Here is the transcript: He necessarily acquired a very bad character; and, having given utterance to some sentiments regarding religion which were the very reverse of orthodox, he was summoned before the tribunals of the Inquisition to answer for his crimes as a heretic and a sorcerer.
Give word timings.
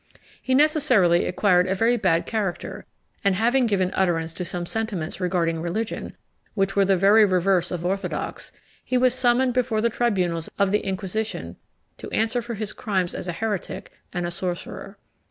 He 0.41 0.55
necessarily 0.55 1.27
acquired 1.27 1.67
a 1.67 1.75
very 1.75 1.95
bad 1.95 2.25
character; 2.25 2.87
and, 3.23 3.35
having 3.35 3.67
given 3.67 3.91
utterance 3.93 4.33
to 4.33 4.43
some 4.43 4.65
sentiments 4.65 5.21
regarding 5.21 5.61
religion 5.61 6.17
which 6.55 6.75
were 6.75 6.85
the 6.85 6.97
very 6.97 7.23
reverse 7.23 7.69
of 7.69 7.85
orthodox, 7.85 8.51
he 8.83 8.97
was 8.97 9.13
summoned 9.13 9.53
before 9.53 9.79
the 9.79 9.91
tribunals 9.91 10.49
of 10.57 10.71
the 10.71 10.79
Inquisition 10.83 11.55
to 11.99 12.09
answer 12.09 12.41
for 12.41 12.55
his 12.55 12.73
crimes 12.73 13.13
as 13.13 13.27
a 13.27 13.31
heretic 13.33 13.91
and 14.11 14.25
a 14.25 14.31
sorcerer. 14.31 14.97